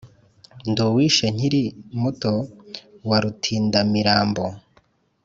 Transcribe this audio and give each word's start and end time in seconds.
ndi 0.69 0.81
uwishe 0.89 1.25
nkiri 1.35 1.61
muto 2.01 2.33
wa 3.09 3.17
rutindamirambo 3.23 4.43